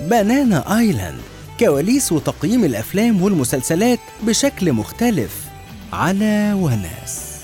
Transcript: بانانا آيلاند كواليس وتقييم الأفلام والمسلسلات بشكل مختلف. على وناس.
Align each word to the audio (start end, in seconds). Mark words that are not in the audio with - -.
بانانا 0.00 0.78
آيلاند 0.78 1.20
كواليس 1.60 2.12
وتقييم 2.12 2.64
الأفلام 2.64 3.22
والمسلسلات 3.22 3.98
بشكل 4.22 4.72
مختلف. 4.72 5.44
على 5.92 6.52
وناس. 6.56 7.37